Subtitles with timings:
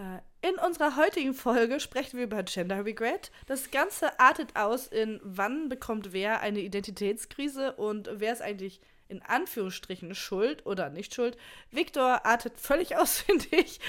[0.00, 3.30] Äh, in unserer heutigen Folge sprechen wir über Gender Regret.
[3.46, 9.20] Das Ganze artet aus in, wann bekommt wer eine Identitätskrise und wer ist eigentlich in
[9.22, 11.36] Anführungsstrichen schuld oder nicht schuld.
[11.70, 13.80] Victor artet völlig aus, finde ich.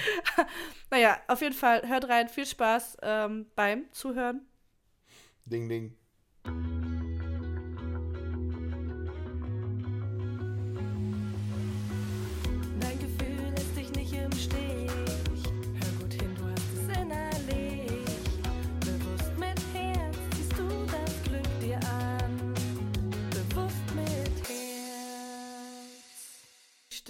[0.90, 4.44] naja, auf jeden Fall, hört rein, viel Spaß ähm, beim Zuhören.
[5.46, 6.81] Ding, ding.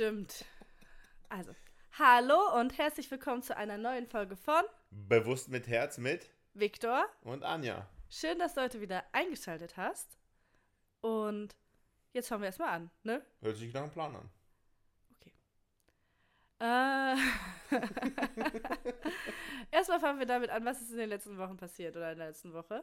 [0.03, 0.45] Stimmt.
[1.29, 1.55] Also,
[1.97, 7.07] hallo und herzlich willkommen zu einer neuen Folge von Bewusst mit Herz mit Victor.
[7.21, 7.89] und Anja.
[8.11, 10.19] Schön, dass du heute wieder eingeschaltet hast.
[11.03, 11.55] Und
[12.13, 13.25] jetzt fangen wir erstmal an, ne?
[13.43, 14.29] Hört sich nach einem Plan an.
[16.59, 17.17] Äh,
[19.71, 22.27] Erstmal fangen wir damit an, was ist in den letzten Wochen passiert oder in der
[22.27, 22.83] letzten Woche.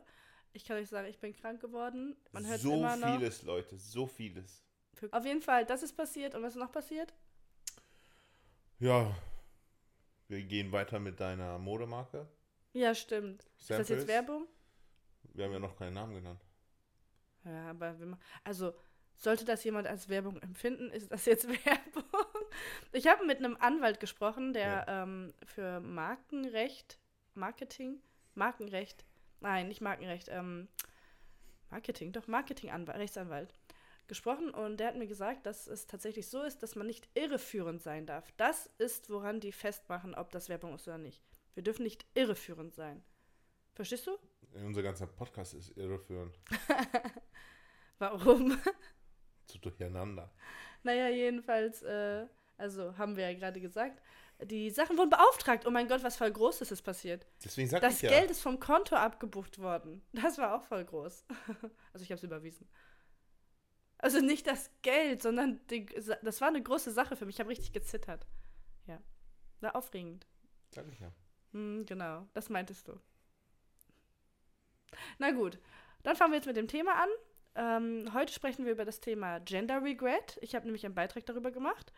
[0.54, 2.16] Ich kann euch sagen, ich bin krank geworden.
[2.32, 3.18] Man hört so immer noch.
[3.18, 4.64] vieles, Leute, so vieles.
[5.12, 6.36] Auf jeden Fall, das ist passiert.
[6.36, 7.14] Und was ist noch passiert?
[8.80, 9.16] Ja,
[10.28, 12.28] wir gehen weiter mit deiner Modemarke.
[12.74, 13.44] Ja, stimmt.
[13.58, 13.90] Ist das Samples.
[13.90, 14.48] jetzt Werbung?
[15.34, 16.42] Wir haben ja noch keinen Namen genannt.
[17.46, 18.74] Ja, aber wenn man, also
[19.16, 22.04] sollte das jemand als Werbung empfinden, ist das jetzt Werbung.
[22.94, 27.00] Ich habe mit einem Anwalt gesprochen, der ähm, für Markenrecht,
[27.34, 28.02] Marketing,
[28.34, 29.06] Markenrecht,
[29.42, 30.68] nein, nicht Markenrecht, ähm,
[31.70, 33.59] Marketing, doch Marketinganwalt, Rechtsanwalt
[34.10, 37.82] gesprochen und der hat mir gesagt, dass es tatsächlich so ist, dass man nicht irreführend
[37.82, 38.30] sein darf.
[38.36, 41.22] Das ist, woran die festmachen, ob das Werbung ist oder nicht.
[41.54, 43.04] Wir dürfen nicht irreführend sein.
[43.74, 44.18] Verstehst du?
[44.54, 46.38] Unser ganzer Podcast ist irreführend.
[48.00, 48.58] Warum?
[49.46, 50.32] Zu durcheinander.
[50.84, 52.26] Naja, jedenfalls, äh,
[52.58, 54.02] also haben wir ja gerade gesagt,
[54.44, 55.66] die Sachen wurden beauftragt.
[55.68, 57.26] Oh mein Gott, was voll Großes ist passiert.
[57.44, 58.10] Deswegen sag Das ich ja.
[58.10, 60.02] Geld ist vom Konto abgebucht worden.
[60.14, 61.26] Das war auch voll groß.
[61.94, 62.68] Also ich habe es überwiesen.
[64.00, 67.36] Also nicht das Geld, sondern die, das war eine große Sache für mich.
[67.36, 68.26] Ich habe richtig gezittert.
[68.88, 69.00] Ja.
[69.60, 70.26] War aufregend.
[70.74, 71.12] Sag ich ja.
[71.52, 73.00] Hm, genau, das meintest du.
[75.18, 75.60] Na gut,
[76.04, 77.10] dann fangen wir jetzt mit dem Thema an.
[77.56, 80.38] Ähm, heute sprechen wir über das Thema Gender Regret.
[80.42, 81.92] Ich habe nämlich einen Beitrag darüber gemacht.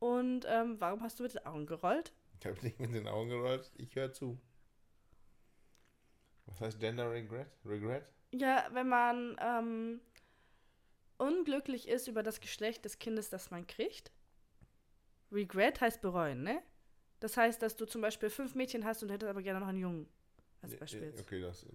[0.00, 2.12] Und ähm, warum hast du mit den Augen gerollt?
[2.40, 3.70] Ich habe nicht mit den Augen gerollt.
[3.76, 4.40] Ich höre zu.
[6.46, 7.46] Was heißt Gender Regret?
[7.64, 8.04] Regret?
[8.32, 10.00] Ja, wenn man ähm,
[11.18, 14.10] unglücklich ist über das Geschlecht des Kindes, das man kriegt.
[15.32, 16.62] Regret heißt bereuen, ne?
[17.20, 19.78] Das heißt, dass du zum Beispiel fünf Mädchen hast und hättest aber gerne noch einen
[19.78, 20.08] Jungen.
[20.62, 21.02] Als Beispiel.
[21.02, 21.20] Äh, jetzt.
[21.22, 21.66] Okay, das.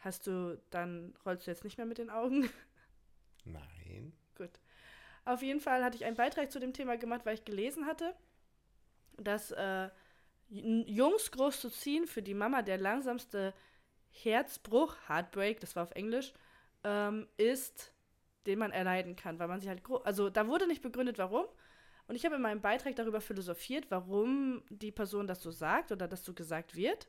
[0.00, 2.48] Hast du, dann rollst du jetzt nicht mehr mit den Augen?
[3.44, 4.12] Nein.
[4.36, 4.50] Gut.
[5.24, 8.14] Auf jeden Fall hatte ich einen Beitrag zu dem Thema gemacht, weil ich gelesen hatte,
[9.16, 9.90] dass äh,
[10.48, 13.52] Jungs groß zu ziehen für die Mama der langsamste
[14.10, 16.32] Herzbruch, Heartbreak, das war auf Englisch,
[16.84, 17.92] ähm, ist,
[18.48, 21.46] den man erleiden kann, weil man sich halt also da wurde nicht begründet, warum.
[22.08, 26.08] Und ich habe in meinem Beitrag darüber philosophiert, warum die Person das so sagt oder
[26.08, 27.08] das so gesagt wird.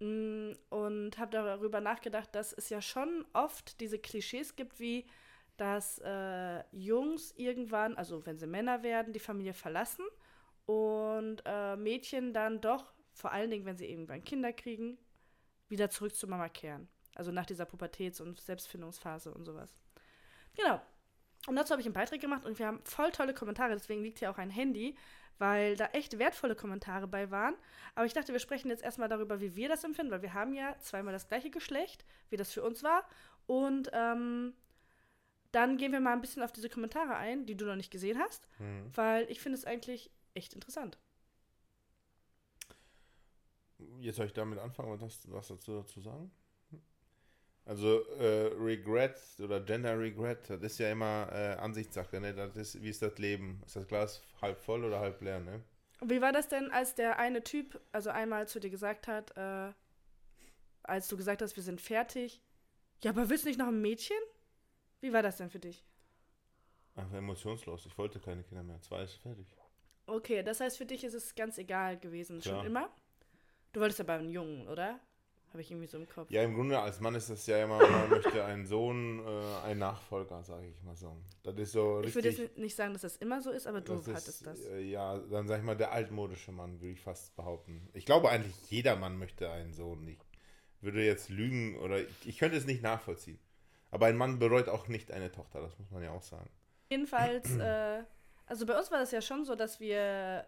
[0.00, 5.06] Mm, Und habe darüber nachgedacht, dass es ja schon oft diese Klischees gibt, wie
[5.56, 10.04] dass äh, Jungs irgendwann, also wenn sie Männer werden, die Familie verlassen
[10.66, 14.98] und äh, Mädchen dann doch, vor allen Dingen, wenn sie irgendwann Kinder kriegen,
[15.68, 16.88] wieder zurück zu Mama kehren.
[17.14, 19.76] Also nach dieser Pubertäts- und Selbstfindungsphase und sowas.
[20.56, 20.80] Genau.
[21.46, 24.20] Und dazu habe ich einen Beitrag gemacht und wir haben voll tolle Kommentare, deswegen liegt
[24.20, 24.96] hier auch ein Handy,
[25.38, 27.56] weil da echt wertvolle Kommentare bei waren.
[27.96, 30.54] Aber ich dachte, wir sprechen jetzt erstmal darüber, wie wir das empfinden, weil wir haben
[30.54, 33.04] ja zweimal das gleiche Geschlecht, wie das für uns war.
[33.46, 34.54] Und ähm,
[35.50, 38.18] dann gehen wir mal ein bisschen auf diese Kommentare ein, die du noch nicht gesehen
[38.20, 38.90] hast, Hm.
[38.94, 40.98] weil ich finde es eigentlich echt interessant.
[43.98, 46.30] Jetzt soll ich damit anfangen und hast was dazu, dazu sagen?
[47.64, 52.34] Also äh, Regret oder Gender Regret, das ist ja immer äh, Ansichtssache, ne?
[52.34, 53.62] Das ist, wie ist das Leben?
[53.64, 55.62] Ist das Glas halb voll oder halb leer, ne?
[56.00, 59.36] Und wie war das denn, als der eine Typ, also einmal zu dir gesagt hat,
[59.36, 59.72] äh,
[60.82, 62.42] als du gesagt hast, wir sind fertig,
[63.04, 64.16] ja, aber willst du nicht noch ein Mädchen?
[65.00, 65.84] Wie war das denn für dich?
[66.96, 67.86] Einfach emotionslos.
[67.86, 68.80] Ich wollte keine Kinder mehr.
[68.82, 69.46] Zwei ist fertig.
[70.06, 72.58] Okay, das heißt, für dich ist es ganz egal gewesen, Klar.
[72.58, 72.90] schon immer?
[73.72, 75.00] Du wolltest aber einen Jungen, oder?
[75.52, 76.30] Habe ich irgendwie so im Kopf.
[76.30, 79.80] Ja, im Grunde als Mann ist das ja immer, man möchte einen Sohn, äh, einen
[79.80, 81.14] Nachfolger, sage ich mal so.
[81.42, 82.14] Das ist so ich richtig.
[82.14, 84.60] würde jetzt nicht sagen, dass das immer so ist, aber du hattest ist, das.
[84.60, 87.86] Äh, ja, dann sag ich mal, der altmodische Mann, würde ich fast behaupten.
[87.92, 90.24] Ich glaube eigentlich, jeder Mann möchte einen Sohn nicht.
[90.80, 93.38] Würde jetzt lügen oder ich, ich könnte es nicht nachvollziehen.
[93.90, 96.48] Aber ein Mann bereut auch nicht eine Tochter, das muss man ja auch sagen.
[96.88, 98.02] Jedenfalls, äh,
[98.46, 100.46] also bei uns war das ja schon so, dass wir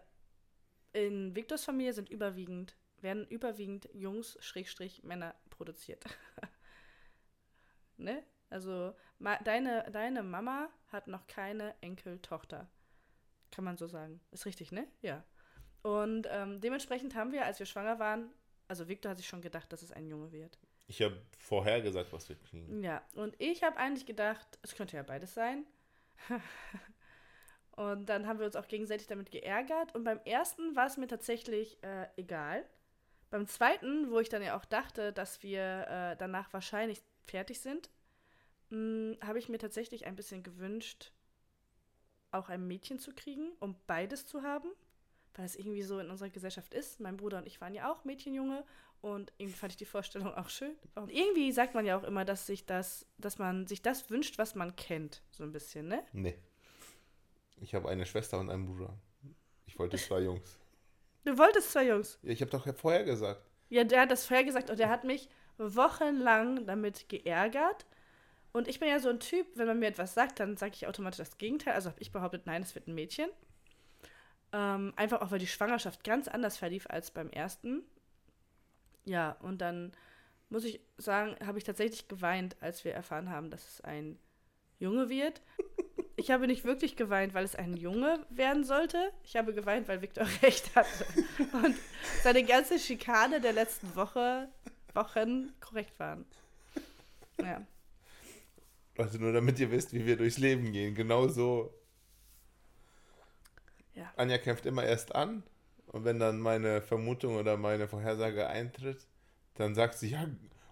[0.93, 6.03] in Victors Familie sind überwiegend, werden überwiegend Jungs, Schrägstrich, Männer produziert.
[7.97, 8.23] ne?
[8.49, 12.69] Also deine, deine Mama hat noch keine Enkeltochter.
[13.51, 14.21] Kann man so sagen.
[14.31, 14.87] Ist richtig, ne?
[15.01, 15.23] Ja.
[15.81, 18.31] Und ähm, dementsprechend haben wir, als wir schwanger waren,
[18.67, 20.57] also Victor hat sich schon gedacht, dass es ein Junge wird.
[20.87, 22.83] Ich habe vorher gesagt, was wir kriegen.
[22.83, 25.65] Ja, und ich habe eigentlich gedacht, es könnte ja beides sein.
[27.71, 29.95] und dann haben wir uns auch gegenseitig damit geärgert.
[29.95, 32.65] Und beim ersten war es mir tatsächlich äh, egal.
[33.29, 37.89] Beim zweiten, wo ich dann ja auch dachte, dass wir äh, danach wahrscheinlich fertig sind,
[38.69, 41.11] mh, habe ich mir tatsächlich ein bisschen gewünscht,
[42.31, 44.69] auch ein Mädchen zu kriegen, um beides zu haben.
[45.37, 47.01] Weil es irgendwie so in unserer Gesellschaft ist.
[47.01, 48.63] Mein Bruder und ich waren ja auch Mädchenjunge
[49.01, 50.73] und irgendwie fand ich die Vorstellung auch schön.
[50.95, 54.37] Und irgendwie sagt man ja auch immer, dass sich das, dass man sich das wünscht,
[54.37, 56.05] was man kennt, so ein bisschen, ne?
[56.13, 56.37] Nee.
[57.57, 58.97] Ich habe eine Schwester und einen Bruder.
[59.65, 60.57] Ich wollte zwei Jungs.
[61.25, 62.19] Du wolltest zwei Jungs.
[62.21, 63.41] Ja, ich habe doch vorher gesagt.
[63.69, 65.27] Ja, der hat das vorher gesagt und der hat mich
[65.57, 67.85] wochenlang damit geärgert.
[68.51, 70.87] Und ich bin ja so ein Typ, wenn man mir etwas sagt, dann sage ich
[70.87, 71.73] automatisch das Gegenteil.
[71.73, 73.29] Also habe ich behauptet, nein, es wird ein Mädchen.
[74.53, 77.83] Ähm, einfach auch, weil die Schwangerschaft ganz anders verlief als beim ersten.
[79.03, 79.91] Ja, und dann
[80.49, 84.19] muss ich sagen, habe ich tatsächlich geweint, als wir erfahren haben, dass es ein
[84.79, 85.41] Junge wird.
[86.17, 89.11] Ich habe nicht wirklich geweint, weil es ein Junge werden sollte.
[89.23, 91.05] Ich habe geweint, weil Victor recht hatte.
[91.53, 91.75] Und
[92.23, 94.47] seine ganze Schikane der letzten Woche,
[94.93, 96.25] Wochen korrekt waren.
[97.41, 97.61] Ja.
[98.97, 100.95] Leute, nur damit ihr wisst, wie wir durchs Leben gehen.
[100.95, 101.73] Genau so.
[103.93, 104.11] Ja.
[104.15, 105.43] Anja kämpft immer erst an
[105.87, 109.05] und wenn dann meine Vermutung oder meine Vorhersage eintritt,
[109.55, 110.27] dann sagt sie, ja,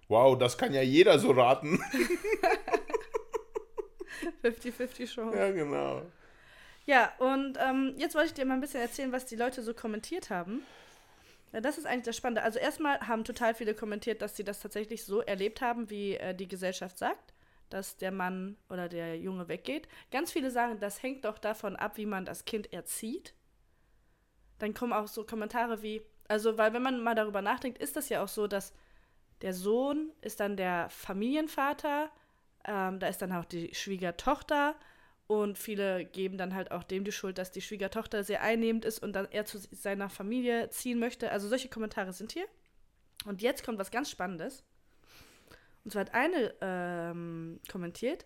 [0.07, 1.79] wow, das kann ja jeder so raten.
[4.43, 5.37] 50-50 Chance.
[5.37, 6.03] ja, genau.
[6.85, 9.73] Ja, und ähm, jetzt wollte ich dir mal ein bisschen erzählen, was die Leute so
[9.73, 10.63] kommentiert haben.
[11.53, 12.43] Ja, das ist eigentlich das Spannende.
[12.43, 16.35] Also erstmal haben total viele kommentiert, dass sie das tatsächlich so erlebt haben, wie äh,
[16.35, 17.33] die Gesellschaft sagt,
[17.69, 19.87] dass der Mann oder der Junge weggeht.
[20.11, 23.33] Ganz viele sagen, das hängt doch davon ab, wie man das Kind erzieht.
[24.59, 28.09] Dann kommen auch so Kommentare wie, also weil wenn man mal darüber nachdenkt, ist das
[28.09, 28.73] ja auch so, dass
[29.41, 32.11] der Sohn ist dann der Familienvater,
[32.65, 34.75] ähm, da ist dann auch die Schwiegertochter
[35.27, 38.99] und viele geben dann halt auch dem die Schuld, dass die Schwiegertochter sehr einnehmend ist
[38.99, 41.31] und dann er zu seiner Familie ziehen möchte.
[41.31, 42.45] Also solche Kommentare sind hier.
[43.25, 44.63] Und jetzt kommt was ganz Spannendes.
[45.83, 48.25] Und zwar hat eine ähm, kommentiert,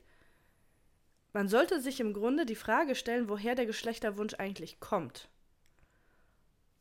[1.33, 5.29] man sollte sich im Grunde die Frage stellen, woher der Geschlechterwunsch eigentlich kommt.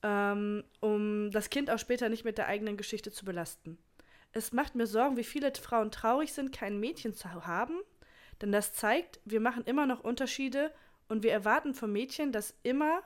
[0.03, 3.79] Ähm, um das Kind auch später nicht mit der eigenen Geschichte zu belasten.
[4.33, 7.81] Es macht mir Sorgen, wie viele Frauen traurig sind, kein Mädchen zu haben,
[8.41, 10.73] denn das zeigt, wir machen immer noch Unterschiede
[11.09, 13.03] und wir erwarten vom Mädchen, dass immer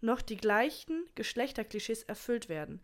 [0.00, 2.80] noch die gleichen Geschlechterklischees erfüllt werden.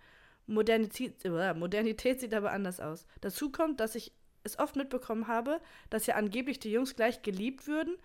[0.47, 3.07] Modernität, äh, Modernität sieht aber anders aus.
[3.21, 4.13] Dazu kommt, dass ich
[4.43, 5.61] es oft mitbekommen habe,
[5.91, 7.97] dass ja angeblich die Jungs gleich geliebt würden,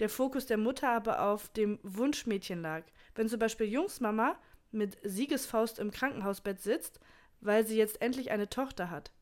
[0.00, 2.82] der Fokus der Mutter aber auf dem Wunschmädchen lag.
[3.14, 4.36] Wenn zum Beispiel Jungsmama
[4.72, 6.98] mit Siegesfaust im Krankenhausbett sitzt,
[7.44, 9.12] weil sie jetzt endlich eine Tochter hat,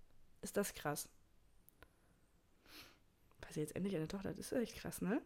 [0.41, 1.09] ist das krass.
[3.41, 5.21] Weil sie jetzt endlich eine Tochter hat, ist echt krass, ne?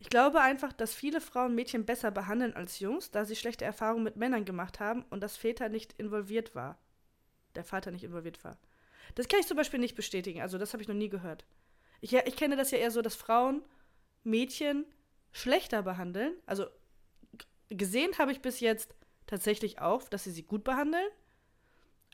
[0.00, 4.04] Ich glaube einfach, dass viele Frauen Mädchen besser behandeln als Jungs, da sie schlechte Erfahrungen
[4.04, 6.78] mit Männern gemacht haben und das Väter nicht involviert war.
[7.56, 8.56] Der Vater nicht involviert war.
[9.16, 11.44] Das kann ich zum Beispiel nicht bestätigen, also das habe ich noch nie gehört.
[12.00, 13.62] Ich, ich kenne das ja eher so, dass Frauen
[14.22, 14.86] Mädchen
[15.32, 16.34] schlechter behandeln.
[16.46, 16.66] Also
[17.68, 18.94] gesehen habe ich bis jetzt
[19.26, 21.08] tatsächlich auch, dass sie sie gut behandeln.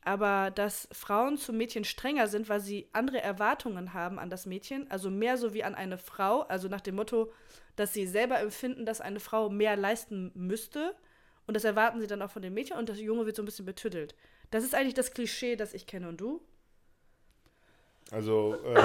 [0.04, 4.90] Aber dass Frauen zu Mädchen strenger sind, weil sie andere Erwartungen haben an das Mädchen,
[4.90, 7.32] also mehr so wie an eine Frau, also nach dem Motto,
[7.76, 10.94] dass sie selber empfinden, dass eine Frau mehr leisten müsste.
[11.46, 13.46] Und das erwarten sie dann auch von dem Mädchen und das Junge wird so ein
[13.46, 14.14] bisschen betüttelt.
[14.50, 16.08] Das ist eigentlich das Klischee, das ich kenne.
[16.08, 16.40] Und du?
[18.10, 18.82] Also, äh,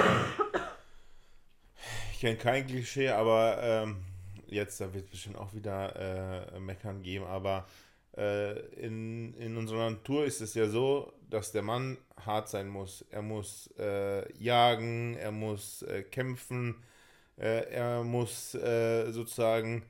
[2.12, 4.02] ich kenne kein Klischee, aber ähm,
[4.46, 7.66] jetzt, da wird es bestimmt auch wieder äh, Meckern geben, aber
[8.12, 13.04] in, in unserer Natur ist es ja so, dass der Mann hart sein muss.
[13.10, 16.82] Er muss äh, jagen, er muss äh, kämpfen,
[17.36, 19.84] äh, er muss äh, sozusagen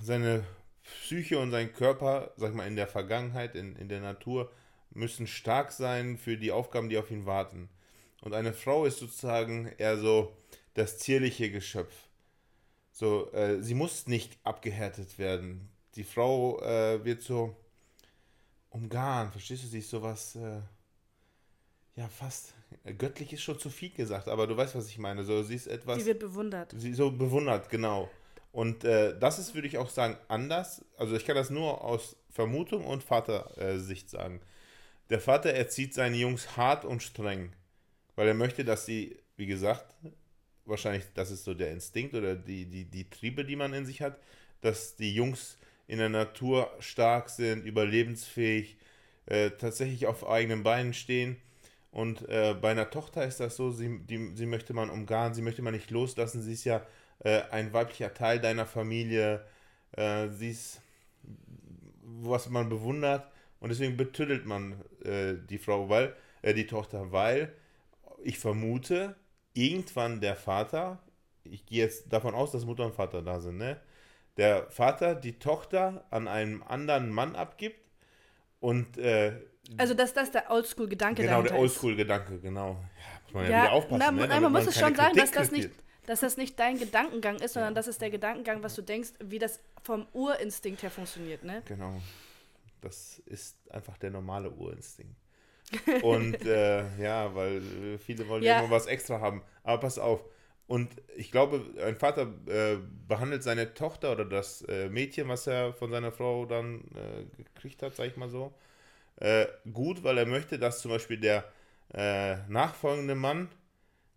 [0.00, 0.44] seine
[0.82, 4.50] Psyche und sein Körper, sag mal, in der Vergangenheit, in, in der Natur,
[4.90, 7.70] müssen stark sein für die Aufgaben, die auf ihn warten.
[8.20, 10.36] Und eine Frau ist sozusagen eher so
[10.74, 11.94] das zierliche Geschöpf.
[12.90, 15.71] So, äh, sie muss nicht abgehärtet werden.
[15.94, 17.54] Die Frau äh, wird so
[18.70, 19.68] umgarnt, verstehst du?
[19.68, 20.60] Sie ist sowas, äh,
[21.96, 22.54] ja, fast
[22.96, 25.24] göttlich ist schon zu viel gesagt, aber du weißt, was ich meine.
[25.24, 25.98] So, sie ist etwas.
[25.98, 26.74] Sie wird bewundert.
[26.76, 28.10] Sie so bewundert, genau.
[28.50, 30.84] Und äh, das ist, würde ich auch sagen, anders.
[30.96, 34.40] Also ich kann das nur aus Vermutung und Vatersicht sagen.
[35.10, 37.52] Der Vater erzieht seine Jungs hart und streng,
[38.14, 39.94] weil er möchte, dass sie, wie gesagt,
[40.64, 44.00] wahrscheinlich, das ist so der Instinkt oder die, die, die Triebe, die man in sich
[44.00, 44.18] hat,
[44.60, 48.76] dass die Jungs in der Natur stark sind, überlebensfähig,
[49.26, 51.36] äh, tatsächlich auf eigenen Beinen stehen.
[51.90, 55.42] Und äh, bei einer Tochter ist das so, sie, die, sie möchte man umgarnen, sie
[55.42, 56.86] möchte man nicht loslassen, sie ist ja
[57.20, 59.44] äh, ein weiblicher Teil deiner Familie,
[59.92, 60.80] äh, sie ist,
[62.02, 64.74] was man bewundert und deswegen betüttelt man
[65.04, 67.52] äh, die Frau, weil, äh, die Tochter, weil
[68.24, 69.16] ich vermute,
[69.54, 70.98] irgendwann der Vater,
[71.44, 73.80] ich gehe jetzt davon aus, dass Mutter und Vater da sind, ne?
[74.36, 77.80] Der Vater die Tochter an einen anderen Mann abgibt
[78.60, 79.32] und äh,
[79.76, 81.58] Also, dass das der Oldschool-Gedanke genau der.
[81.58, 82.70] Oldschool-Gedanke, genau.
[82.70, 83.98] Ja, muss man ja, Ja, wieder aufpassen.
[83.98, 84.28] na, ne?
[84.28, 85.70] damit man muss es schon sagen, dass das nicht,
[86.06, 89.38] dass das nicht dein Gedankengang ist, sondern das ist der Gedankengang, was du denkst, wie
[89.38, 91.62] das vom Urinstinkt her funktioniert, ne?
[91.66, 92.00] Genau.
[92.80, 95.14] Das ist einfach der normale Urinstinkt.
[96.02, 98.60] Und äh, ja, weil äh, viele wollen ja Ja.
[98.60, 99.42] immer was extra haben.
[99.62, 100.24] Aber pass auf.
[100.66, 102.78] Und ich glaube, ein Vater äh,
[103.08, 107.82] behandelt seine Tochter oder das äh, Mädchen, was er von seiner Frau dann äh, gekriegt
[107.82, 108.54] hat, sag ich mal so,
[109.16, 111.44] äh, gut, weil er möchte, dass zum Beispiel der
[111.94, 113.48] äh, nachfolgende Mann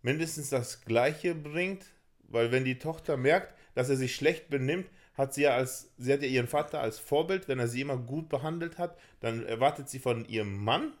[0.02, 1.86] mindestens das Gleiche bringt,
[2.28, 6.12] weil wenn die Tochter merkt, dass er sich schlecht benimmt, hat sie ja als, sie
[6.12, 9.88] hat ja ihren Vater als Vorbild, wenn er sie immer gut behandelt hat, dann erwartet
[9.88, 10.92] sie von ihrem Mann,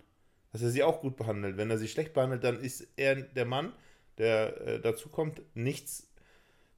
[0.52, 1.56] dass er sie auch gut behandelt.
[1.56, 3.72] Wenn er sie schlecht behandelt, dann ist er der Mann,
[4.18, 6.08] der äh, dazu kommt, nichts,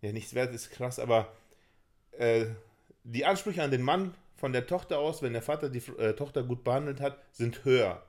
[0.01, 1.33] ja, nichts wert ist krass, aber
[2.13, 2.47] äh,
[3.05, 6.43] die Ansprüche an den Mann von der Tochter aus, wenn der Vater die äh, Tochter
[6.43, 8.03] gut behandelt hat, sind höher.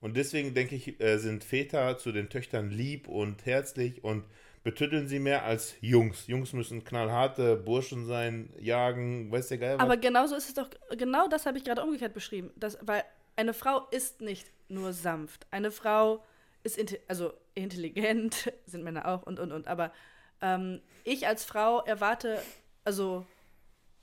[0.00, 4.24] Und deswegen denke ich, äh, sind Väter zu den Töchtern lieb und herzlich und
[4.62, 6.26] betütteln sie mehr als Jungs.
[6.26, 9.80] Jungs müssen knallharte Burschen sein, jagen, weiß der Geil was.
[9.80, 12.50] Aber genauso ist es doch, genau das habe ich gerade umgekehrt beschrieben.
[12.56, 13.04] Das, weil
[13.36, 15.46] eine Frau ist nicht nur sanft.
[15.50, 16.24] Eine Frau
[16.62, 19.66] ist, also intelligent, sind Männer auch und, und, und.
[19.68, 19.92] Aber
[20.40, 22.40] ähm, ich als Frau erwarte,
[22.84, 23.26] also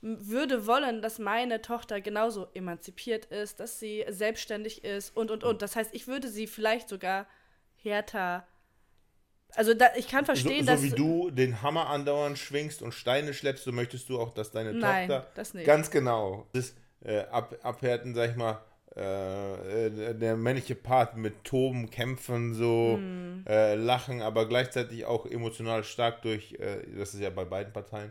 [0.00, 5.62] würde wollen, dass meine Tochter genauso emanzipiert ist, dass sie selbstständig ist und, und, und.
[5.62, 7.26] Das heißt, ich würde sie vielleicht sogar
[7.76, 8.46] härter.
[9.54, 10.80] Also da, ich kann verstehen, so, dass.
[10.80, 14.50] so wie du den Hammer andauernd schwingst und Steine schleppst, so möchtest du auch, dass
[14.50, 15.30] deine Nein, Tochter.
[15.36, 15.66] das nicht.
[15.66, 16.48] Ganz genau.
[16.52, 18.64] Das äh, ab, abhärten, sag ich mal,
[18.96, 23.44] äh, äh, der männliche Part mit Toben, Kämpfen, so Hm.
[23.48, 28.10] äh, Lachen, aber gleichzeitig auch emotional stark durch, äh, das ist ja bei beiden Parteien,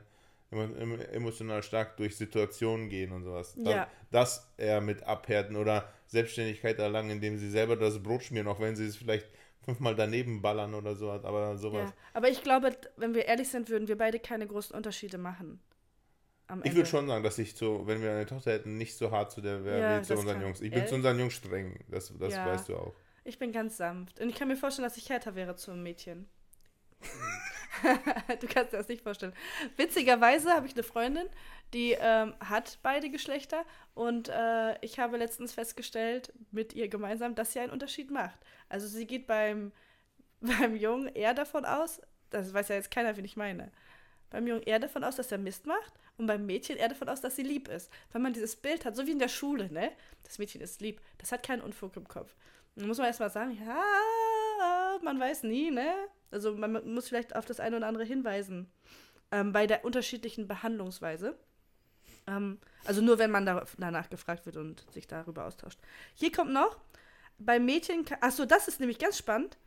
[0.51, 3.53] emo- emo- emotional stark durch Situationen gehen und sowas.
[3.57, 3.87] Das, Ja.
[4.11, 8.75] das eher mit abhärten oder Selbstständigkeit erlangen, indem sie selber das Brot schmieren, auch wenn
[8.75, 9.27] sie es vielleicht
[9.63, 11.89] fünfmal daneben ballern oder sowas, aber sowas.
[11.91, 11.95] Ja.
[12.13, 15.59] Aber ich glaube, wenn wir ehrlich sind, würden wir beide keine großen Unterschiede machen.
[16.51, 19.09] Am Ich würde schon sagen, dass ich so, wenn wir eine Tochter hätten, nicht so
[19.11, 20.61] hart zu der wäre Ja, wie zu unseren kann- Jungs.
[20.61, 22.45] Ich bin zu unseren Jungs streng, das, das Ja.
[22.45, 22.93] weißt du auch.
[23.23, 24.19] Ich bin ganz sanft.
[24.19, 26.27] Und ich kann mir vorstellen, dass ich härter wäre zum Mädchen.
[28.41, 29.33] du kannst dir das nicht vorstellen.
[29.77, 31.27] Witzigerweise habe ich eine Freundin,
[31.73, 37.53] die ähm, hat beide Geschlechter und äh, ich habe letztens festgestellt mit ihr gemeinsam, dass
[37.53, 38.39] sie einen Unterschied macht.
[38.69, 39.71] Also sie geht beim,
[40.41, 43.71] beim Jungen eher davon aus, das weiß ja jetzt keiner, wen ich meine,
[44.31, 47.21] beim Jungen eher davon aus, dass er Mist macht und beim Mädchen eher davon aus,
[47.21, 47.91] dass sie lieb ist.
[48.11, 49.91] Weil man dieses Bild hat, so wie in der Schule, ne?
[50.23, 52.35] Das Mädchen ist lieb, das hat keinen Unfug im Kopf.
[52.75, 55.93] Dann muss man erstmal sagen, ja, man weiß nie, ne?
[56.31, 58.71] Also man muss vielleicht auf das eine oder andere hinweisen.
[59.31, 61.37] Ähm, bei der unterschiedlichen Behandlungsweise.
[62.27, 65.79] Ähm, also nur, wenn man da, danach gefragt wird und sich darüber austauscht.
[66.15, 66.77] Hier kommt noch,
[67.37, 69.57] bei Mädchen, achso, das ist nämlich ganz spannend.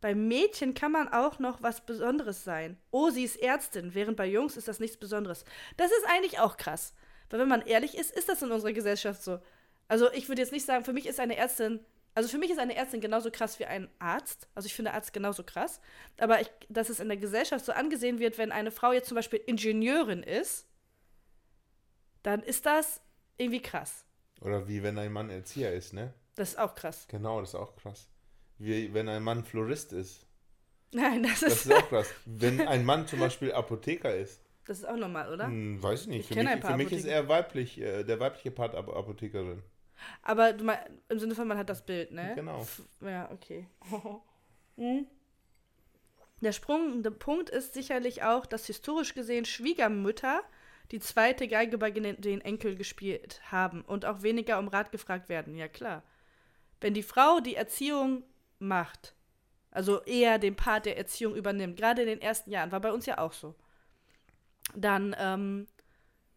[0.00, 2.78] Bei Mädchen kann man auch noch was Besonderes sein.
[2.90, 5.44] Oh, sie ist Ärztin, während bei Jungs ist das nichts Besonderes.
[5.76, 6.94] Das ist eigentlich auch krass.
[7.30, 9.40] Weil wenn man ehrlich ist, ist das in unserer Gesellschaft so.
[9.88, 11.80] Also ich würde jetzt nicht sagen, für mich ist eine Ärztin,
[12.14, 14.48] also für mich ist eine Ärztin genauso krass wie ein Arzt.
[14.54, 15.80] Also ich finde Arzt genauso krass.
[16.18, 19.16] Aber ich, dass es in der Gesellschaft so angesehen wird, wenn eine Frau jetzt zum
[19.16, 20.66] Beispiel Ingenieurin ist,
[22.22, 23.00] dann ist das
[23.38, 24.04] irgendwie krass.
[24.40, 26.12] Oder wie wenn ein Mann Erzieher ist, ne?
[26.34, 27.06] Das ist auch krass.
[27.08, 28.08] Genau, das ist auch krass.
[28.58, 30.26] Wie wenn ein Mann Florist ist.
[30.92, 32.08] Nein, das Das ist, ist auch krass.
[32.24, 34.42] Wenn ein Mann zum Beispiel Apotheker ist.
[34.64, 35.46] das ist auch normal, oder?
[35.46, 36.30] Hm, weiß ich nicht.
[36.30, 37.14] Ich Für, mich, für mich ist Apotheker.
[37.14, 39.62] er weiblich, äh, der weibliche Part Ap Apothekerin.
[40.22, 42.32] Aber du mein, im Sinne von, man hat das Bild, ne?
[42.34, 42.60] Genau.
[42.62, 43.66] F ja, okay.
[44.76, 45.06] Hm.
[46.42, 50.42] Der springende Punkt ist sicherlich auch, dass historisch gesehen Schwiegermütter
[50.90, 55.56] die zweite Geige bei den Enkel gespielt haben und auch weniger um Rat gefragt werden.
[55.56, 56.02] Ja, klar.
[56.80, 58.22] Wenn die Frau die Erziehung
[58.58, 59.14] macht,
[59.70, 63.06] also eher den Part der Erziehung übernimmt, gerade in den ersten Jahren, war bei uns
[63.06, 63.54] ja auch so.
[64.74, 65.66] dann, ähm,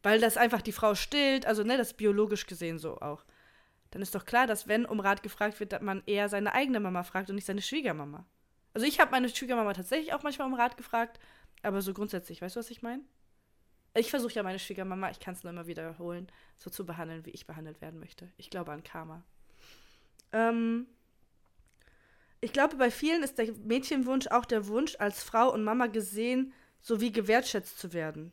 [0.03, 3.25] weil das einfach die Frau stillt, also ne, das biologisch gesehen so auch.
[3.91, 6.79] Dann ist doch klar, dass wenn um Rat gefragt wird, dass man eher seine eigene
[6.79, 8.25] Mama fragt und nicht seine Schwiegermama.
[8.73, 11.19] Also ich habe meine Schwiegermama tatsächlich auch manchmal um Rat gefragt,
[11.63, 13.03] aber so grundsätzlich, weißt du, was ich meine?
[13.95, 17.31] Ich versuche ja meine Schwiegermama, ich kann es nur immer wiederholen, so zu behandeln, wie
[17.31, 18.31] ich behandelt werden möchte.
[18.38, 19.23] Ich glaube an Karma.
[20.31, 20.85] Ähm,
[22.41, 26.53] ich glaube, bei vielen ist der Mädchenwunsch auch der Wunsch, als Frau und Mama gesehen
[26.81, 28.31] sowie gewertschätzt zu werden.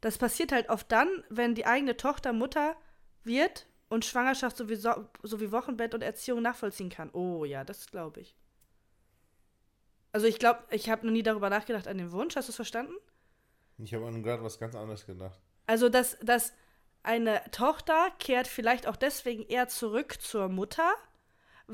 [0.00, 2.76] Das passiert halt oft dann, wenn die eigene Tochter Mutter
[3.22, 7.10] wird und Schwangerschaft sowie, so sowie Wochenbett und Erziehung nachvollziehen kann.
[7.12, 8.36] Oh ja, das glaube ich.
[10.10, 12.36] Also ich glaube, ich habe noch nie darüber nachgedacht an den Wunsch.
[12.36, 12.94] Hast du es verstanden?
[13.78, 15.40] Ich habe an gerade was ganz anderes gedacht.
[15.66, 16.52] Also, dass, dass
[17.02, 20.92] eine Tochter kehrt vielleicht auch deswegen eher zurück zur Mutter,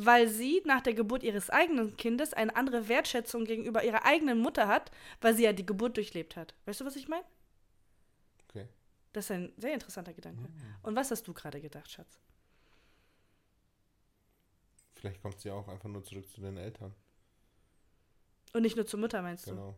[0.00, 4.68] weil sie nach der Geburt ihres eigenen Kindes eine andere Wertschätzung gegenüber ihrer eigenen Mutter
[4.68, 6.54] hat, weil sie ja die Geburt durchlebt hat.
[6.66, 7.24] Weißt du, was ich meine?
[8.48, 8.68] Okay.
[9.12, 10.48] Das ist ein sehr interessanter Gedanke.
[10.82, 12.20] Und was hast du gerade gedacht, Schatz?
[14.94, 16.94] Vielleicht kommt sie auch einfach nur zurück zu den Eltern.
[18.52, 19.50] Und nicht nur zur Mutter, meinst du?
[19.50, 19.76] Genau.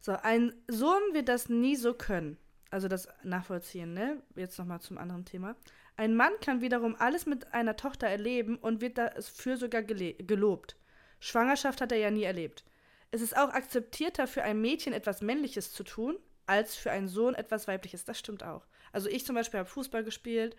[0.00, 2.38] So, ein Sohn wird das nie so können.
[2.70, 4.20] Also das nachvollziehen, ne?
[4.34, 5.56] Jetzt nochmal zum anderen Thema.
[5.98, 10.76] Ein Mann kann wiederum alles mit einer Tochter erleben und wird dafür sogar gelobt.
[11.18, 12.64] Schwangerschaft hat er ja nie erlebt.
[13.10, 17.34] Es ist auch akzeptierter für ein Mädchen etwas Männliches zu tun, als für einen Sohn
[17.34, 18.04] etwas Weibliches.
[18.04, 18.64] Das stimmt auch.
[18.92, 20.54] Also ich zum Beispiel habe Fußball gespielt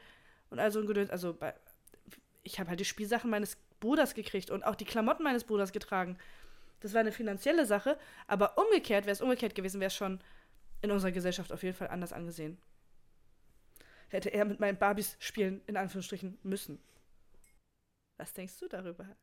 [0.50, 1.53] und also ein Gedöns, also bei,
[2.43, 6.17] ich habe halt die Spielsachen meines Bruders gekriegt und auch die Klamotten meines Bruders getragen.
[6.81, 10.19] Das war eine finanzielle Sache, aber umgekehrt, wäre es umgekehrt gewesen, wäre es schon
[10.81, 12.58] in unserer Gesellschaft auf jeden Fall anders angesehen.
[14.10, 16.80] Hätte er mit meinen Barbies spielen, in Anführungsstrichen, müssen.
[18.18, 19.16] Was denkst du darüber?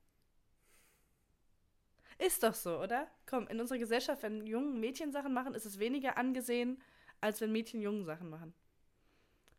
[2.19, 3.09] Ist doch so, oder?
[3.26, 6.81] Komm, in unserer Gesellschaft, wenn Jungen Mädchen Sachen machen, ist es weniger angesehen,
[7.21, 8.55] als wenn Mädchen Jungen Sachen machen.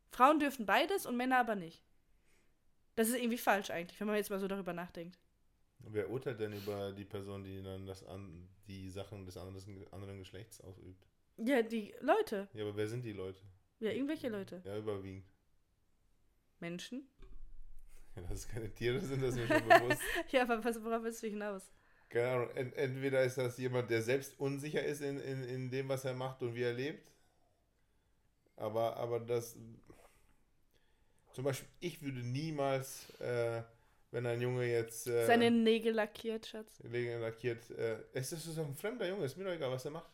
[0.10, 1.84] Frauen dürfen beides und Männer aber nicht.
[2.96, 5.19] Das ist irgendwie falsch eigentlich, wenn man jetzt mal so darüber nachdenkt.
[5.80, 10.17] Wer urteilt denn über die Person, die dann das an, die Sachen des anderen, anderen
[10.17, 11.06] Geschlechts ausübt?
[11.38, 12.47] Ja, die Leute.
[12.54, 13.39] Ja, aber wer sind die Leute?
[13.79, 14.61] Ja, irgendwelche Leute.
[14.65, 15.25] Ja, überwiegend.
[16.59, 17.07] Menschen.
[18.15, 20.01] Ja, dass es keine Tiere sind, das ist mir schon bewusst.
[20.31, 21.71] Ja, aber was, worauf willst du hinaus?
[22.09, 25.89] Keine Ahnung, ent entweder ist das jemand, der selbst unsicher ist in, in, in dem,
[25.89, 27.11] was er macht und wie er lebt.
[28.55, 29.55] Aber, aber das.
[31.33, 33.61] Zum Beispiel, ich würde niemals, äh,
[34.09, 35.05] wenn ein Junge jetzt.
[35.05, 36.79] Äh, Seine Nägel lackiert, Schatz.
[36.79, 37.69] Legen lackiert.
[37.71, 40.09] Äh, es ist doch ein fremder Junge, ist mir doch egal, was er macht.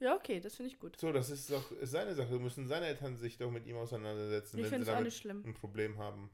[0.00, 0.96] Ja, okay, das finde ich gut.
[0.98, 2.38] So, das ist doch ist seine Sache.
[2.38, 6.30] Müssen seine Eltern sich doch mit ihm auseinandersetzen, Ich wenn sie damit ein Problem haben.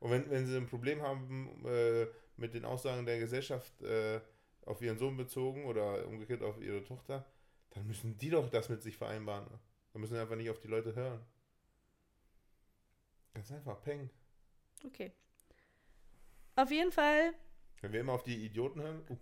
[0.00, 4.20] Und wenn, wenn sie ein Problem haben äh, mit den Aussagen der Gesellschaft äh,
[4.64, 7.26] auf ihren Sohn bezogen oder umgekehrt auf ihre Tochter,
[7.70, 9.48] dann müssen die doch das mit sich vereinbaren.
[9.92, 11.24] Dann müssen sie einfach nicht auf die Leute hören.
[13.34, 14.10] Ganz einfach, peng.
[14.84, 15.12] Okay.
[16.54, 17.34] Auf jeden Fall,
[17.80, 19.16] Wenn wir immer auf die Idioten hören, uh,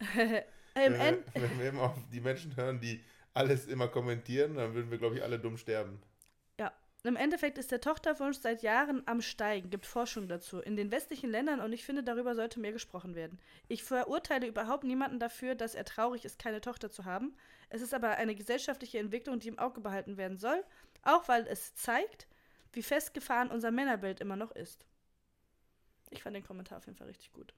[0.84, 3.02] im wenn, wir, wenn wir immer auf die Menschen hören, die
[3.34, 6.00] alles immer kommentieren, dann würden wir, glaube ich, alle dumm sterben.
[7.06, 11.30] Im Endeffekt ist der Tochterwunsch seit Jahren am Steigen, gibt Forschung dazu, in den westlichen
[11.30, 13.38] Ländern und ich finde, darüber sollte mehr gesprochen werden.
[13.68, 17.36] Ich verurteile überhaupt niemanden dafür, dass er traurig ist, keine Tochter zu haben.
[17.68, 20.64] Es ist aber eine gesellschaftliche Entwicklung, die im Auge behalten werden soll,
[21.02, 22.26] auch weil es zeigt,
[22.72, 24.84] wie festgefahren unser Männerbild immer noch ist.
[26.10, 27.54] Ich fand den Kommentar auf jeden Fall richtig gut.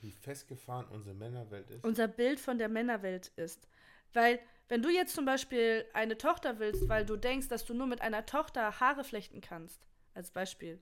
[0.00, 1.84] Wie festgefahren unsere Männerwelt ist.
[1.84, 3.66] unser Bild von der Männerwelt ist.
[4.12, 7.86] Weil, wenn du jetzt zum Beispiel eine Tochter willst, weil du denkst, dass du nur
[7.86, 10.80] mit einer Tochter Haare flechten kannst, als Beispiel,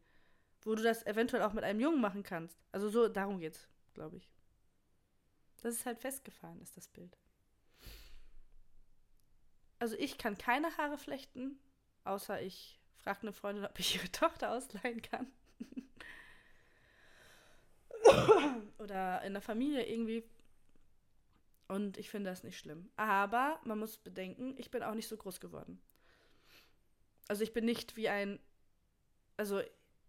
[0.62, 2.58] wo du das eventuell auch mit einem Jungen machen kannst.
[2.72, 4.30] Also so, darum geht's, glaube ich.
[5.62, 7.16] Das ist halt festgefahren, ist das Bild.
[9.78, 11.58] Also ich kann keine Haare flechten,
[12.04, 15.26] außer ich frage eine Freundin, ob ich ihre Tochter ausleihen kann.
[18.78, 20.24] Oder in der Familie irgendwie
[21.68, 22.88] und ich finde das nicht schlimm.
[22.96, 25.80] Aber man muss bedenken, ich bin auch nicht so groß geworden.
[27.28, 28.38] Also ich bin nicht wie ein.
[29.36, 29.60] Also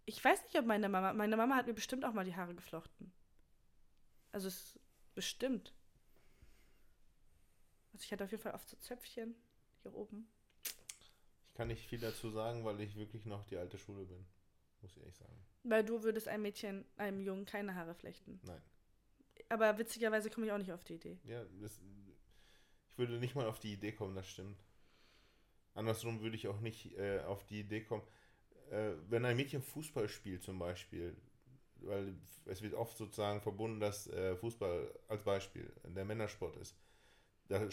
[0.04, 1.12] ich weiß nicht, ob meine Mama.
[1.12, 3.12] Meine Mama hat mir bestimmt auch mal die Haare geflochten.
[4.30, 4.78] Also es
[5.14, 5.72] bestimmt.
[7.92, 9.34] Also ich hatte auf jeden Fall oft so Zöpfchen
[9.82, 10.30] hier oben.
[11.48, 14.24] Ich kann nicht viel dazu sagen, weil ich wirklich noch die alte Schule bin.
[14.80, 15.44] Muss ich ehrlich sagen.
[15.68, 18.40] Weil du würdest einem Mädchen, einem Jungen keine Haare flechten.
[18.44, 18.62] Nein.
[19.48, 21.18] Aber witzigerweise komme ich auch nicht auf die Idee.
[21.24, 21.80] Ja, das,
[22.90, 24.58] ich würde nicht mal auf die Idee kommen, das stimmt.
[25.74, 28.02] Andersrum würde ich auch nicht äh, auf die Idee kommen,
[28.70, 31.16] äh, wenn ein Mädchen Fußball spielt zum Beispiel,
[31.76, 32.14] weil
[32.46, 36.74] es wird oft sozusagen verbunden, dass äh, Fußball als Beispiel der Männersport ist.
[37.48, 37.66] da,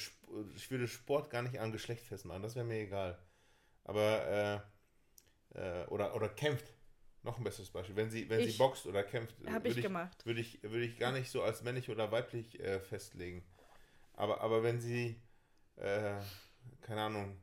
[0.55, 3.17] ich würde Sport gar nicht an Geschlecht festmachen, das wäre mir egal.
[3.84, 4.63] Aber,
[5.55, 6.75] äh, äh, oder, oder kämpft.
[7.26, 7.96] Noch ein besseres Beispiel.
[7.96, 10.26] Wenn sie, wenn sie Ich- boxt oder kämpft, Habe ich würde ich, gemacht.
[10.28, 13.44] würde ich, würde ich gar nicht so als männlich oder weiblich äh, festlegen.
[14.14, 15.20] Aber, aber wenn sie,
[15.76, 16.20] äh,
[16.82, 17.36] keine Ahnung,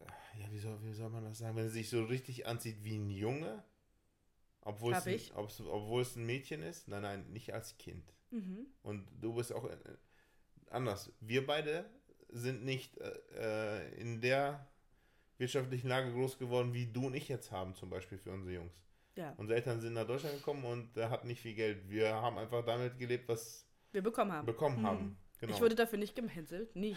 [0.00, 2.82] äh, ja, wie soll, wie soll man das sagen, wenn sie sich so richtig anzieht
[2.82, 3.62] wie ein Junge,
[4.62, 8.12] obwohl, es ein, ob's- obwohl es ein Mädchen ist, nein, nein, nicht als Kind.
[8.30, 8.66] Mhm.
[8.82, 9.76] Und du bist auch äh,
[10.68, 11.12] anders.
[11.20, 11.88] Wir beide
[12.28, 13.12] sind nicht äh,
[13.86, 14.66] äh, in der
[15.40, 18.72] wirtschaftlichen Lage groß geworden, wie du und ich jetzt haben, zum Beispiel für unsere Jungs.
[19.16, 21.88] Ja, Unsere Eltern sind nach Deutschland gekommen und äh, hatten nicht viel Geld.
[21.90, 24.46] Wir haben einfach damit gelebt, was wir bekommen haben.
[24.46, 24.86] bekommen Mhm.
[24.86, 25.18] haben.
[25.40, 25.54] Genau.
[25.54, 26.96] Ich wurde dafür nicht gehänselt, nie.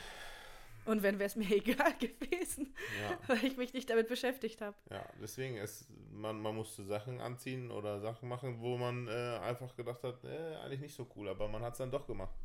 [0.85, 4.75] Und wenn, wäre es mir egal gewesen, ja, weil ich mich nicht damit beschäftigt habe.
[4.91, 9.75] ja, deswegen ist man, man musste Sachen anziehen oder Sachen machen, wo man äh, einfach
[9.77, 12.35] gedacht hat, äh, eigentlich nicht so cool, aber man hat es dann doch gemacht.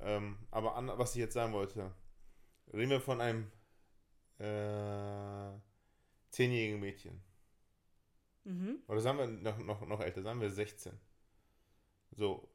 [0.00, 1.92] Ähm, aber an, was ich jetzt sagen wollte,
[2.74, 3.50] reden wir von einem
[4.38, 5.58] äh,
[6.30, 7.22] zehnjährigen Mädchen.
[8.44, 8.78] Mhm.
[8.86, 10.92] Oder sagen wir noch, noch, noch älter, sagen wir 16.
[12.12, 12.48] So,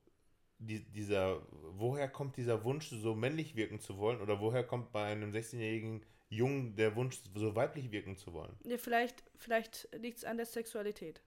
[0.57, 4.21] die, dieser, woher kommt dieser Wunsch, so männlich wirken zu wollen?
[4.21, 8.55] Oder woher kommt bei einem 16-jährigen Jungen der Wunsch, so weiblich wirken zu wollen?
[8.63, 11.21] Ja, vielleicht vielleicht liegt es an der Sexualität.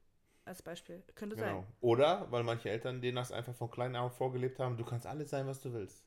[0.47, 1.03] Als Beispiel.
[1.15, 1.63] Könnte Genau.
[1.63, 1.67] sein.
[1.81, 5.31] Oder weil manche Eltern denen das einfach von klein auf vorgelebt haben, du kannst alles
[5.31, 6.05] sein, was du willst.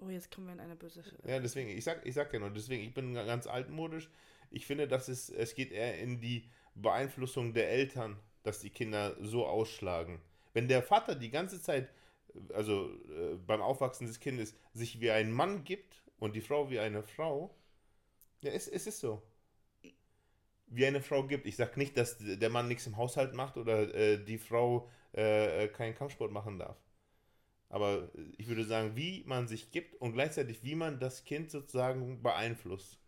[0.00, 1.02] Oh, jetzt kommen wir in eine böse.
[1.26, 4.08] Ja, deswegen, ich sag, ich sag ja nur, deswegen, ich bin ganz altmodisch.
[4.50, 9.16] Ich finde, dass es, es geht eher in die Beeinflussung der Eltern, dass die Kinder
[9.20, 10.20] so ausschlagen.
[10.52, 11.90] Wenn der Vater die ganze Zeit,
[12.54, 16.78] also äh, beim Aufwachsen des Kindes, sich wie ein Mann gibt und die Frau wie
[16.78, 17.54] eine Frau,
[18.40, 19.22] ja, es, es ist so.
[20.66, 21.46] Wie eine Frau gibt.
[21.46, 25.64] Ich sag nicht, dass der Mann nichts im Haushalt macht oder äh, die Frau äh,
[25.64, 26.76] äh, keinen Kampfsport machen darf.
[27.68, 32.22] Aber ich würde sagen, wie man sich gibt und gleichzeitig, wie man das Kind sozusagen
[32.22, 32.98] beeinflusst.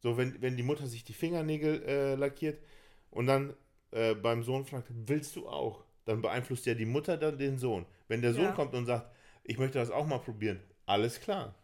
[0.00, 2.62] So, wenn, wenn die Mutter sich die Fingernägel äh, lackiert
[3.10, 3.54] und dann
[3.90, 5.84] äh, beim Sohn fragt, willst du auch?
[6.04, 7.86] Dann beeinflusst ja die Mutter dann den Sohn.
[8.08, 8.52] Wenn der Sohn Ja.
[8.52, 9.10] kommt und sagt,
[9.44, 11.54] ich möchte das auch mal probieren, alles klar.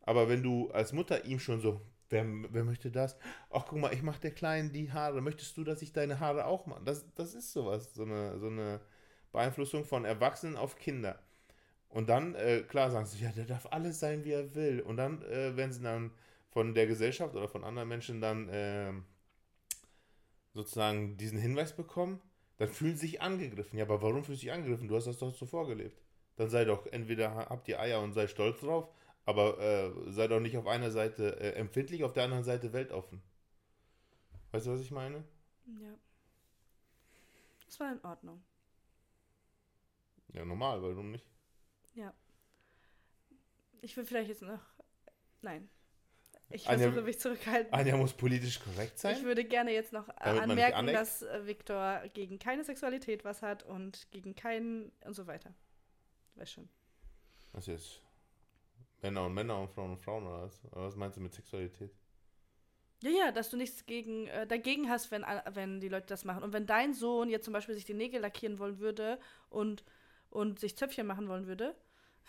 [0.00, 3.16] Aber wenn du als Mutter ihm schon so, wer, wer möchte das?
[3.50, 5.20] Ach, guck mal, ich mache der Kleinen die Haare.
[5.20, 6.82] Möchtest du, dass ich deine Haare auch mache?
[6.84, 8.80] Das, das ist sowas, so eine, so eine
[9.32, 11.18] Beeinflussung von Erwachsenen auf Kinder.
[11.88, 14.80] Und dann, äh, klar, sagen sie, ja, der darf alles sein, wie er will.
[14.80, 16.12] Und dann äh, werden sie dann
[16.50, 19.04] von der Gesellschaft oder von anderen Menschen dann ähm,
[20.54, 22.20] sozusagen diesen Hinweis bekommen,
[22.58, 23.78] dann fühlen sie sich angegriffen.
[23.78, 24.88] Ja, aber warum fühlst du dich angegriffen?
[24.88, 26.00] Du hast das doch zuvor gelebt.
[26.36, 28.88] Dann sei doch, entweder ha- habt ihr Eier und sei stolz drauf,
[29.24, 33.22] aber äh, sei doch nicht auf einer Seite äh, empfindlich, auf der anderen Seite weltoffen.
[34.52, 35.24] Weißt du, was ich meine?
[35.66, 35.96] Ja.
[37.66, 38.42] Das war in Ordnung.
[40.32, 41.26] Ja, normal, warum nicht?
[41.94, 42.12] Ja.
[43.80, 44.60] Ich will vielleicht jetzt noch.
[45.42, 45.68] Nein.
[46.50, 47.72] Ich Anja- versuche mich zurückhalten.
[47.72, 49.16] Anja muss politisch korrekt sein.
[49.16, 53.42] Ich würde gerne jetzt noch äh, Damit anmerken, dass äh, Viktor gegen keine Sexualität was
[53.42, 55.54] hat und gegen keinen und so weiter.
[56.34, 56.68] Weiß schon.
[57.52, 58.00] Was jetzt?
[59.00, 60.64] Männer und Männer und Frauen und Frauen oder was?
[60.72, 61.90] Oder was meinst du mit Sexualität?
[63.02, 66.44] Ja, ja, dass du nichts gegen, äh, dagegen hast, wenn, wenn die Leute das machen.
[66.44, 69.18] Und wenn dein Sohn jetzt zum Beispiel sich die Nägel lackieren wollen würde
[69.50, 69.84] und,
[70.32, 71.74] und sich Zöpfchen machen wollen würde,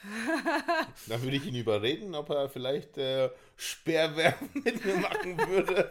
[1.08, 5.88] Dann würde ich ihn überreden, ob er vielleicht äh, Speerwerfen mit mir machen würde.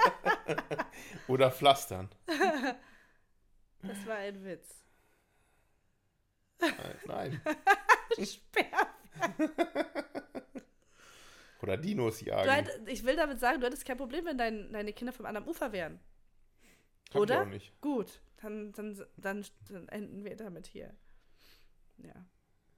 [1.28, 2.10] Oder Pflastern.
[3.82, 4.84] das war ein Witz.
[7.06, 7.40] Nein.
[8.22, 8.86] Sperr.
[11.62, 12.50] Oder Dinos jagen.
[12.50, 15.48] hätt, ich will damit sagen, du hättest kein Problem, wenn dein, deine Kinder vom anderen
[15.48, 15.98] Ufer wären.
[17.08, 17.42] Hab ich oder?
[17.42, 17.80] auch nicht.
[17.80, 20.94] Gut, dann, dann, dann enden wir damit hier.
[21.98, 22.14] Ja.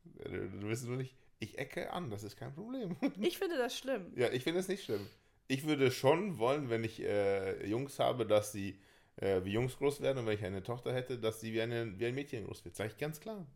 [0.04, 1.16] Du, du wirst nur nicht.
[1.38, 2.96] Ich ecke an, das ist kein Problem.
[3.20, 4.12] Ich finde das schlimm.
[4.16, 5.06] Ja, ich finde es nicht schlimm.
[5.46, 8.78] Ich würde schon wollen, wenn ich äh, Jungs habe, dass sie
[9.16, 11.98] äh, wie Jungs groß werden und wenn ich eine Tochter hätte, dass sie wie, eine,
[11.98, 12.76] wie ein Mädchen groß wird.
[12.76, 13.46] Sag ich ganz klar.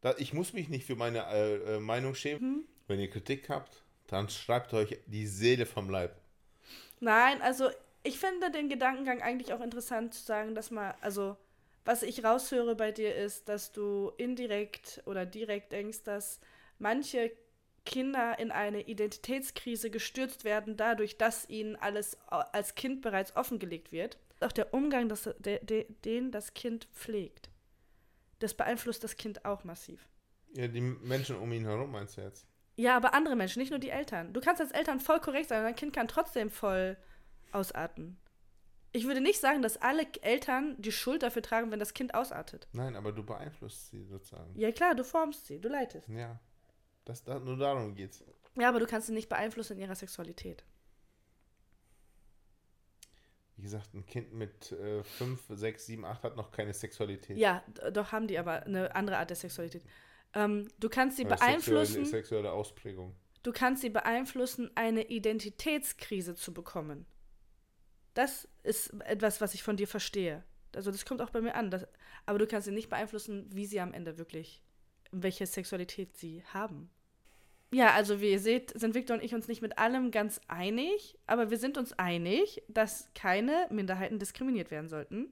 [0.00, 2.66] Da, ich muss mich nicht für meine äh, äh, Meinung schämen.
[2.86, 6.20] Wenn ihr Kritik habt, dann schreibt euch die Seele vom Leib.
[7.00, 7.68] Nein, also
[8.04, 11.36] ich finde den Gedankengang eigentlich auch interessant zu sagen, dass man, also
[11.86, 16.40] was ich raushöre bei dir ist, dass du indirekt oder direkt denkst, dass
[16.78, 17.32] manche
[17.84, 24.18] Kinder in eine Identitätskrise gestürzt werden, dadurch, dass ihnen alles als Kind bereits offengelegt wird.
[24.40, 27.48] Auch der Umgang, das, de, de, den das Kind pflegt,
[28.40, 30.06] das beeinflusst das Kind auch massiv.
[30.54, 32.46] Ja, die Menschen um ihn herum meinst du jetzt?
[32.76, 34.34] Ja, aber andere Menschen, nicht nur die Eltern.
[34.34, 36.98] Du kannst als Eltern voll korrekt sein dein Kind kann trotzdem voll
[37.52, 38.18] ausarten.
[38.96, 42.66] Ich würde nicht sagen, dass alle Eltern die Schuld dafür tragen, wenn das Kind ausartet.
[42.72, 44.58] Nein, aber du beeinflusst sie sozusagen.
[44.58, 46.08] Ja klar, du formst sie, du leitest.
[46.08, 46.40] Ja.
[47.04, 48.24] Das, da, nur darum geht's.
[48.58, 50.64] Ja, aber du kannst sie nicht beeinflussen in ihrer Sexualität.
[53.56, 54.74] Wie gesagt, ein Kind mit
[55.18, 57.36] 5, 6, 7, 8 hat noch keine Sexualität.
[57.36, 59.82] Ja, doch haben die aber eine andere Art der Sexualität.
[60.32, 62.06] Ähm, du kannst sie Eine beeinflussen.
[62.06, 63.14] Sexuelle, sexuelle Ausprägung.
[63.42, 67.04] Du kannst sie beeinflussen, eine Identitätskrise zu bekommen.
[68.16, 70.42] Das ist etwas, was ich von dir verstehe.
[70.74, 71.70] Also das kommt auch bei mir an.
[71.70, 71.86] Das,
[72.24, 74.62] aber du kannst sie nicht beeinflussen, wie sie am Ende wirklich,
[75.12, 76.88] welche Sexualität sie haben.
[77.72, 81.18] Ja, also wie ihr seht, sind Victor und ich uns nicht mit allem ganz einig,
[81.26, 85.30] aber wir sind uns einig, dass keine Minderheiten diskriminiert werden sollten.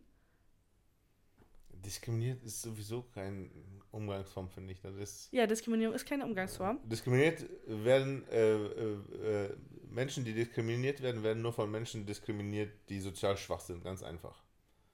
[1.71, 3.51] Diskriminiert ist sowieso kein
[3.95, 4.81] Umgangsform, finde ich.
[4.81, 6.79] Das ist Ja, Diskriminierung ist keine Umgangsform.
[6.85, 9.57] diskriminiert werden äh, äh, äh,
[9.91, 14.43] Menschen, die diskriminiert werden, werden nur von Menschen diskriminiert, die sozial schwach sind, ganz einfach.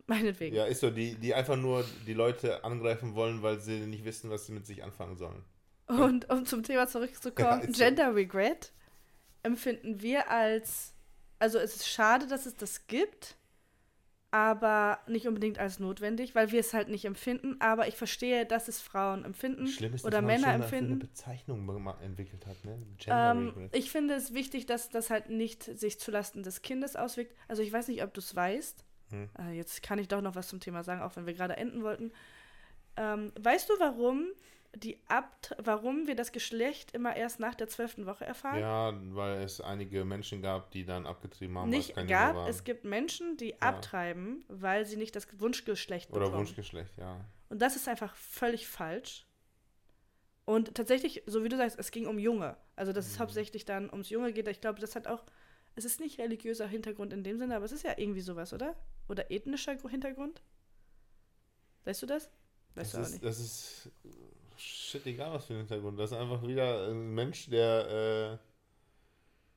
[0.07, 0.57] Meinetwegen.
[0.57, 4.29] Ja, ist so, die, die einfach nur die Leute angreifen wollen, weil sie nicht wissen,
[4.31, 5.45] was sie mit sich anfangen sollen.
[5.87, 7.79] Und um zum Thema Ja, zurückzukommen, so.
[7.85, 8.73] Gender Regret
[9.43, 10.95] empfinden wir als,
[11.39, 13.37] also es ist schade, dass es das gibt,
[14.31, 18.69] aber nicht unbedingt als notwendig, weil wir es halt nicht empfinden, aber ich verstehe, dass
[18.69, 20.93] es Frauen empfinden Schlimm ist, oder Männer schon empfinden.
[20.93, 22.79] eine Bezeichnung entwickelt hat, ne?
[23.07, 27.35] Ähm, ich finde es wichtig, dass das halt nicht sich zulasten des Kindes auswirkt.
[27.49, 28.85] Also ich weiß nicht, ob du es weißt.
[29.11, 29.29] Hm.
[29.39, 31.83] Äh, jetzt kann ich doch noch was zum Thema sagen, auch wenn wir gerade enden
[31.83, 32.13] wollten.
[32.97, 34.27] Ähm, weißt du, warum
[34.77, 38.61] die Abt warum wir das Geschlecht immer erst nach der zwölften Woche erfahren?
[38.61, 42.37] Ja, weil es einige Menschen gab, die dann abgetrieben haben, weil nicht es keine gab,
[42.37, 42.49] waren.
[42.51, 46.39] es gibt Menschen, die abtreiben, weil sie nicht das Wunschgeschlecht Oder bekommen.
[46.47, 47.25] Wunschgeschlecht, ja.
[47.49, 49.27] Und das ist einfach völlig falsch.
[50.45, 52.57] Und tatsächlich, so wie du sagst, es ging um Junge.
[52.77, 53.23] Also, dass es Mhm.
[53.23, 54.49] hauptsächlich dann ums Junge geht.
[54.49, 55.25] Ich glaube, das hat auch,
[55.77, 58.75] es ist nicht religiöser Hintergrund in dem Sinne, aber es ist ja irgendwie sowas, oder?
[59.09, 60.43] Oder ethnischer Gru- Hintergrund?
[61.85, 62.31] Weißt du das?
[62.75, 63.25] Weißt Das du aber ist, nicht.
[63.25, 63.91] das ist
[64.61, 65.99] shit, egal was für ein Hintergrund.
[65.99, 68.39] Das ist einfach wieder ein Mensch, der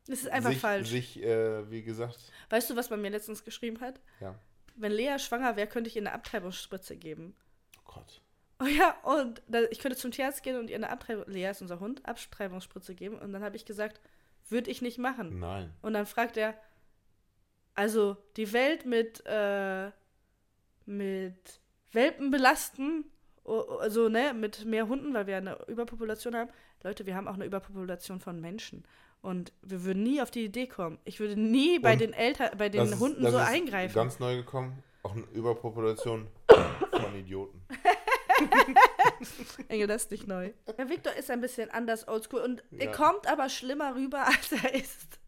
[0.08, 0.90] Es ist äh, einfach sich, falsch.
[0.90, 2.18] sich äh, wie gesagt,
[2.50, 4.00] Weißt du, was man mir letztens geschrieben hat?
[4.20, 4.36] ja.
[4.76, 7.36] Wenn Lea schwanger wäre, könnte ich ihr eine Abtreibungsspritze geben.
[7.78, 8.22] Oh Gott.
[8.60, 11.80] Oh ja, und ich könnte zum Tierarzt gehen und ihr eine Abtreibung, Lea ist unser
[11.80, 13.20] Hund, Abtreibungsspritze geben.
[13.20, 14.02] Und dann habe ich gesagt,
[14.50, 15.38] würde ich nicht machen.
[15.40, 15.72] Nein.
[15.84, 16.60] Und dann fragt er,
[17.76, 19.92] also die Welt mit, äh,
[20.88, 21.60] mit
[21.92, 23.06] Welpen belasten,
[23.46, 26.50] also ne, mit mehr Hunden, weil wir eine Überpopulation haben.
[26.84, 28.86] Leute, wir haben auch eine Überpopulation von Menschen.
[29.22, 31.00] Und wir würden nie auf die Idee kommen.
[31.06, 33.94] Ich würde nie bei Und den Eltern, bei den Das ist- Hunden so eingreifen.
[33.96, 34.84] Ganz neu gekommen.
[35.04, 36.28] Auch eine Überpopulation
[36.92, 37.62] von Idioten.
[39.70, 40.52] Engel, das ist nicht neu.
[40.78, 42.92] Der Victor ist ein bisschen anders oldschool und er Ja.
[42.92, 45.20] kommt aber schlimmer rüber, als er ist.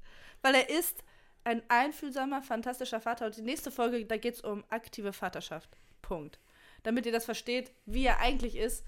[0.41, 1.04] Weil er ist
[1.43, 3.28] ein einfühlsamer, fantastischer Vater.
[3.28, 5.69] Und die nächste Folge, da geht es um aktive Vaterschaft.
[6.01, 6.39] Punkt.
[6.86, 8.86] Damit ihr das versteht, wie er eigentlich ist.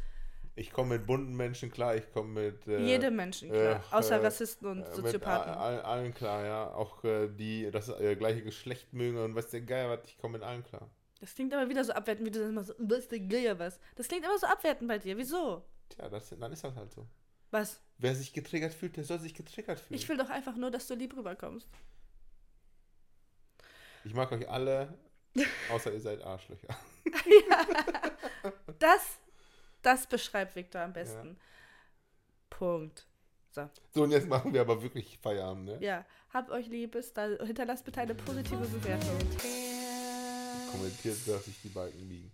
[0.55, 2.67] Ich komme mit bunten Menschen klar, ich komme mit.
[2.67, 3.83] Äh, Jedem Menschen, klar.
[3.91, 5.53] äh, außer äh, Rassisten und äh, Soziopathen.
[5.53, 6.73] Allen klar, ja.
[6.73, 10.38] Auch äh, die das äh, gleiche Geschlecht mögen und was der Geier was, ich komme
[10.38, 10.89] mit allen klar.
[11.19, 13.79] Das klingt aber wieder so abwertend, wie du das immer so, was denn Geier was?
[13.95, 15.17] Das klingt immer so abwertend bei dir.
[15.17, 15.63] Wieso?
[15.89, 17.07] Tja, das, dann ist das halt so.
[17.51, 17.81] Was?
[17.97, 19.99] Wer sich getriggert fühlt, der soll sich getriggert fühlen.
[19.99, 21.67] Ich will doch einfach nur, dass du lieb rüberkommst.
[24.03, 24.93] Ich mag euch alle,
[25.71, 26.67] außer ihr seid Arschlöcher.
[28.79, 29.01] Das,
[29.81, 31.37] das beschreibt Victor am besten.
[32.49, 33.07] Punkt.
[33.91, 35.77] So, und jetzt machen wir aber wirklich Feierabend, ne?
[35.81, 39.17] Ja, habt euch lieb, bis da hinterlasst bitte eine positive Bewertung.
[40.71, 42.31] Kommentiert, dass sich die Balken liegen.